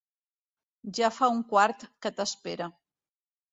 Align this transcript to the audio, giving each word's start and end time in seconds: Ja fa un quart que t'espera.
Ja 0.99 1.09
fa 1.17 1.29
un 1.35 1.45
quart 1.53 1.87
que 2.01 2.15
t'espera. 2.19 2.73